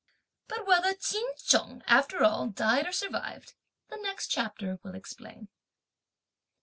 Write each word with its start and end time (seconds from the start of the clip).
But 0.47 0.65
whether 0.65 0.95
Ch'in 0.95 1.35
Chung, 1.37 1.83
after 1.85 2.23
all, 2.23 2.47
died 2.47 2.87
or 2.87 2.91
survived, 2.91 3.53
the 3.89 3.97
next 3.97 4.29
chapter 4.29 4.79
will 4.81 4.95
explain. 4.95 5.49